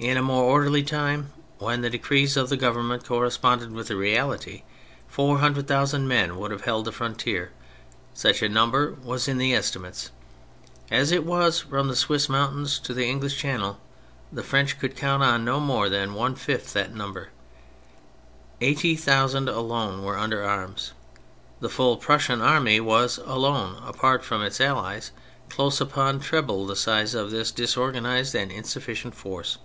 [0.00, 4.62] In a more orderly time, when the decrees of the Government corresponded with reality,
[5.08, 7.50] four hundred thousand men would have held the frontier;
[8.14, 10.10] such a number was in the estimates.
[10.88, 13.80] As it was, from the Swiss mountains to the English Channel,
[14.32, 17.30] the French could count on no more than one fifth of that number.
[18.60, 20.92] Eighty thousand alone were under arms.
[21.58, 25.10] The full Prussian army was, alone, apart from its allies,
[25.48, 29.58] close upon treble the size of this disorganised and insufficient force.